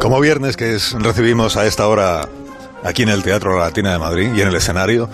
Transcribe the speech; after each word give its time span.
Como 0.00 0.20
viernes, 0.20 0.56
que 0.56 0.74
es, 0.74 0.92
recibimos 0.92 1.56
a 1.56 1.66
esta 1.66 1.86
hora 1.86 2.28
aquí 2.84 3.02
en 3.02 3.08
el 3.08 3.22
Teatro 3.22 3.58
Latina 3.58 3.92
de 3.92 3.98
Madrid 3.98 4.30
y 4.34 4.40
en 4.40 4.48
el 4.48 4.56
escenario 4.56 5.08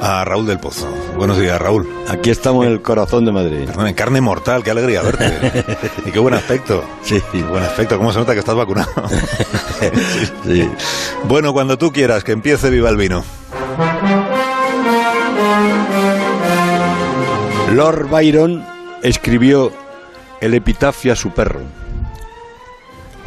a 0.00 0.24
Raúl 0.24 0.46
del 0.46 0.58
Pozo. 0.58 0.86
Buenos 1.16 1.38
días, 1.38 1.58
Raúl. 1.60 1.88
Aquí 2.08 2.30
estamos 2.30 2.66
en 2.66 2.72
el 2.72 2.82
corazón 2.82 3.24
de 3.24 3.32
Madrid. 3.32 3.66
Perdón, 3.66 3.86
en 3.86 3.94
carne 3.94 4.20
mortal, 4.20 4.62
qué 4.62 4.70
alegría 4.70 5.02
verte. 5.02 5.64
y 6.06 6.10
qué 6.10 6.18
buen 6.18 6.34
aspecto. 6.34 6.84
Sí. 7.02 7.22
Buen 7.32 7.62
aspecto, 7.62 7.96
cómo 7.96 8.12
se 8.12 8.18
nota 8.18 8.34
que 8.34 8.40
estás 8.40 8.54
vacunado. 8.54 8.90
Sí. 10.46 10.70
Bueno, 11.24 11.52
cuando 11.52 11.76
tú 11.76 11.92
quieras, 11.92 12.24
que 12.24 12.32
empiece 12.32 12.70
Viva 12.70 12.88
el 12.88 12.96
Vino. 12.96 13.22
Lord 17.72 18.08
Byron 18.08 18.64
escribió 19.02 19.72
el 20.40 20.54
epitafio 20.54 21.12
a 21.12 21.16
su 21.16 21.30
perro. 21.32 21.60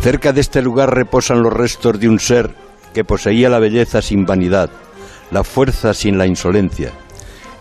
Cerca 0.08 0.32
de 0.32 0.40
este 0.40 0.62
lugar 0.62 0.96
reposan 0.96 1.44
los 1.44 1.52
restos 1.52 2.00
de 2.00 2.08
un 2.08 2.18
ser 2.18 2.56
que 2.94 3.04
poseía 3.04 3.50
la 3.50 3.60
belleza 3.60 4.02
sin 4.02 4.26
vanidad, 4.26 4.70
la 5.32 5.44
fuerza 5.44 5.94
sin 5.94 6.18
la 6.18 6.26
insolencia, 6.26 6.94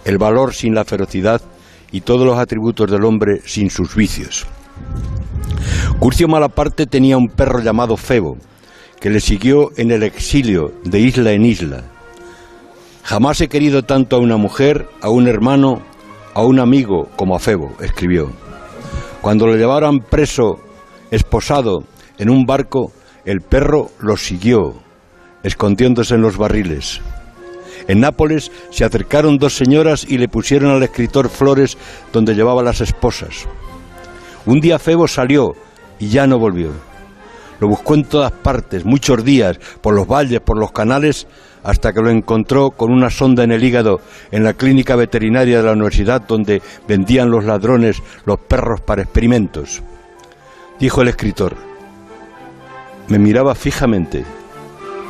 el 0.04 0.16
valor 0.16 0.54
sin 0.54 0.72
la 0.72 0.84
ferocidad 0.84 1.42
y 1.90 2.02
todos 2.02 2.24
los 2.24 2.38
atributos 2.38 2.88
del 2.88 3.04
hombre 3.04 3.40
sin 3.44 3.68
sus 3.68 3.96
vicios. 3.96 4.46
Curcio 5.98 6.28
Malaparte 6.28 6.86
tenía 6.86 7.16
un 7.16 7.30
perro 7.30 7.58
llamado 7.58 7.96
Febo, 7.96 8.36
que 9.00 9.10
le 9.10 9.18
siguió 9.18 9.72
en 9.76 9.90
el 9.90 10.04
exilio 10.04 10.72
de 10.84 11.00
isla 11.00 11.32
en 11.32 11.44
isla. 11.46 11.82
Jamás 13.02 13.40
he 13.40 13.48
querido 13.48 13.82
tanto 13.82 14.14
a 14.14 14.20
una 14.20 14.36
mujer, 14.36 14.88
a 15.00 15.08
un 15.08 15.26
hermano, 15.26 15.82
a 16.32 16.44
un 16.44 16.60
amigo 16.60 17.08
como 17.16 17.34
a 17.34 17.40
Febo, 17.40 17.72
escribió. 17.80 18.30
Cuando 19.20 19.48
lo 19.48 19.56
llevaron 19.56 19.98
preso, 19.98 20.60
esposado, 21.10 21.82
en 22.18 22.30
un 22.30 22.46
barco, 22.46 22.92
el 23.24 23.40
perro 23.40 23.90
lo 24.00 24.16
siguió, 24.16 24.74
escondiéndose 25.42 26.14
en 26.14 26.22
los 26.22 26.36
barriles. 26.36 27.00
En 27.88 28.00
Nápoles 28.00 28.50
se 28.70 28.84
acercaron 28.84 29.38
dos 29.38 29.56
señoras 29.56 30.04
y 30.08 30.18
le 30.18 30.28
pusieron 30.28 30.70
al 30.70 30.82
escritor 30.82 31.28
flores 31.28 31.76
donde 32.12 32.34
llevaba 32.34 32.62
las 32.62 32.80
esposas. 32.80 33.46
Un 34.44 34.60
día 34.60 34.78
Febo 34.78 35.06
salió 35.06 35.54
y 35.98 36.08
ya 36.08 36.26
no 36.26 36.38
volvió. 36.38 36.70
Lo 37.60 37.68
buscó 37.68 37.94
en 37.94 38.04
todas 38.04 38.32
partes, 38.32 38.84
muchos 38.84 39.24
días, 39.24 39.58
por 39.80 39.94
los 39.94 40.06
valles, 40.06 40.40
por 40.40 40.58
los 40.58 40.72
canales, 40.72 41.26
hasta 41.62 41.92
que 41.92 42.00
lo 42.00 42.10
encontró 42.10 42.70
con 42.70 42.92
una 42.92 43.10
sonda 43.10 43.42
en 43.42 43.50
el 43.50 43.64
hígado 43.64 44.00
en 44.30 44.44
la 44.44 44.52
clínica 44.52 44.94
veterinaria 44.94 45.58
de 45.58 45.64
la 45.64 45.72
universidad 45.72 46.22
donde 46.22 46.62
vendían 46.86 47.30
los 47.30 47.44
ladrones 47.44 48.02
los 48.24 48.38
perros 48.38 48.80
para 48.80 49.02
experimentos. 49.02 49.82
Dijo 50.78 51.02
el 51.02 51.08
escritor, 51.08 51.56
me 53.08 53.18
miraba 53.18 53.54
fijamente, 53.54 54.24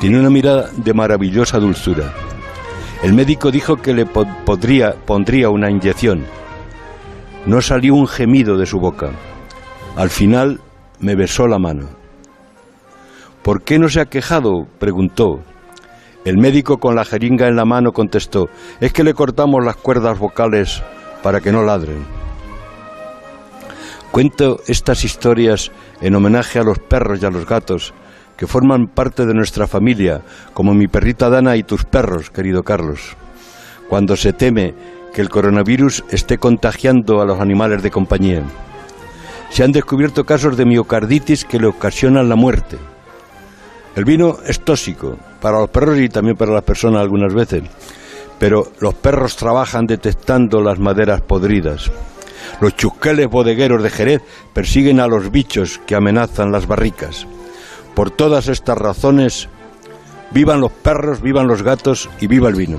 tenía 0.00 0.20
una 0.20 0.30
mirada 0.30 0.70
de 0.76 0.92
maravillosa 0.92 1.58
dulzura. 1.58 2.12
El 3.02 3.12
médico 3.12 3.50
dijo 3.50 3.76
que 3.76 3.94
le 3.94 4.06
podría, 4.06 4.92
pondría 4.92 5.50
una 5.50 5.70
inyección. 5.70 6.24
No 7.46 7.60
salió 7.60 7.94
un 7.94 8.06
gemido 8.06 8.56
de 8.58 8.66
su 8.66 8.78
boca. 8.78 9.10
Al 9.96 10.10
final 10.10 10.60
me 11.00 11.14
besó 11.14 11.46
la 11.46 11.58
mano. 11.58 11.88
¿Por 13.42 13.62
qué 13.62 13.78
no 13.78 13.88
se 13.88 14.00
ha 14.00 14.06
quejado? 14.06 14.66
preguntó. 14.78 15.40
El 16.24 16.38
médico 16.38 16.78
con 16.78 16.96
la 16.96 17.04
jeringa 17.04 17.46
en 17.46 17.54
la 17.54 17.64
mano 17.64 17.92
contestó, 17.92 18.48
es 18.80 18.92
que 18.92 19.04
le 19.04 19.14
cortamos 19.14 19.64
las 19.64 19.76
cuerdas 19.76 20.18
vocales 20.18 20.82
para 21.22 21.40
que 21.40 21.52
no 21.52 21.62
ladren. 21.62 22.25
Cuento 24.10 24.60
estas 24.66 25.04
historias 25.04 25.70
en 26.00 26.14
homenaje 26.14 26.58
a 26.58 26.62
los 26.62 26.78
perros 26.78 27.20
y 27.22 27.26
a 27.26 27.30
los 27.30 27.46
gatos 27.46 27.92
que 28.36 28.46
forman 28.46 28.86
parte 28.86 29.26
de 29.26 29.34
nuestra 29.34 29.66
familia, 29.66 30.22
como 30.52 30.74
mi 30.74 30.88
perrita 30.88 31.28
Dana 31.28 31.56
y 31.56 31.62
tus 31.62 31.84
perros, 31.84 32.30
querido 32.30 32.62
Carlos. 32.62 33.16
Cuando 33.88 34.16
se 34.16 34.32
teme 34.32 34.74
que 35.12 35.22
el 35.22 35.28
coronavirus 35.28 36.04
esté 36.10 36.36
contagiando 36.36 37.20
a 37.20 37.24
los 37.24 37.40
animales 37.40 37.82
de 37.82 37.90
compañía. 37.90 38.42
Se 39.50 39.64
han 39.64 39.72
descubierto 39.72 40.24
casos 40.24 40.56
de 40.56 40.66
miocarditis 40.66 41.44
que 41.44 41.58
le 41.58 41.68
ocasionan 41.68 42.28
la 42.28 42.36
muerte. 42.36 42.76
El 43.94 44.04
vino 44.04 44.36
es 44.44 44.60
tóxico 44.60 45.16
para 45.40 45.58
los 45.60 45.70
perros 45.70 45.98
y 45.98 46.10
también 46.10 46.36
para 46.36 46.52
las 46.52 46.64
personas 46.64 47.00
algunas 47.00 47.32
veces, 47.32 47.62
pero 48.38 48.70
los 48.80 48.94
perros 48.94 49.36
trabajan 49.36 49.86
detectando 49.86 50.60
las 50.60 50.78
maderas 50.78 51.22
podridas. 51.22 51.90
Los 52.60 52.76
chusqueles 52.76 53.28
bodegueros 53.28 53.82
de 53.82 53.90
Jerez 53.90 54.22
persiguen 54.52 55.00
a 55.00 55.06
los 55.06 55.30
bichos 55.30 55.80
que 55.86 55.94
amenazan 55.94 56.52
las 56.52 56.66
barricas. 56.66 57.26
Por 57.94 58.10
todas 58.10 58.48
estas 58.48 58.76
razones, 58.76 59.48
vivan 60.30 60.60
los 60.60 60.72
perros, 60.72 61.22
vivan 61.22 61.46
los 61.46 61.62
gatos 61.62 62.08
y 62.20 62.26
viva 62.26 62.48
el 62.48 62.54
vino. 62.54 62.78